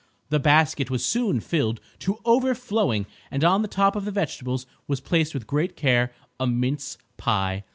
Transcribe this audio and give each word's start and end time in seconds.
The 0.29 0.39
basket 0.39 0.89
was 0.89 1.05
soon 1.05 1.41
filled 1.41 1.79
to 1.99 2.17
overflowing 2.25 3.05
and 3.29 3.43
on 3.43 3.61
the 3.61 3.67
top 3.67 3.95
of 3.95 4.03
the 4.03 4.09
vegetables 4.09 4.65
was 4.87 4.99
placed 4.99 5.35
with 5.35 5.45
great 5.45 5.75
care 5.75 6.11
a 6.39 6.47
mince 6.47 6.97
pie. 7.17 7.65